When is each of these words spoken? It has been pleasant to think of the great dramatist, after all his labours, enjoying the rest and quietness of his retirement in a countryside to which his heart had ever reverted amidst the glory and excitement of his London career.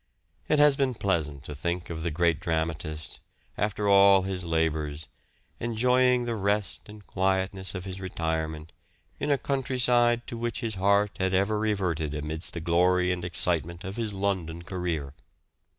It 0.49 0.57
has 0.57 0.75
been 0.75 0.95
pleasant 0.95 1.43
to 1.43 1.53
think 1.53 1.91
of 1.91 2.01
the 2.01 2.09
great 2.09 2.39
dramatist, 2.39 3.19
after 3.55 3.87
all 3.87 4.23
his 4.23 4.43
labours, 4.43 5.07
enjoying 5.59 6.25
the 6.25 6.33
rest 6.35 6.79
and 6.87 7.05
quietness 7.05 7.75
of 7.75 7.85
his 7.85 8.01
retirement 8.01 8.71
in 9.19 9.29
a 9.29 9.37
countryside 9.37 10.25
to 10.25 10.37
which 10.37 10.61
his 10.61 10.73
heart 10.73 11.15
had 11.19 11.35
ever 11.35 11.59
reverted 11.59 12.15
amidst 12.15 12.53
the 12.55 12.59
glory 12.59 13.11
and 13.11 13.23
excitement 13.23 13.83
of 13.83 13.97
his 13.97 14.11
London 14.11 14.63
career. 14.63 15.13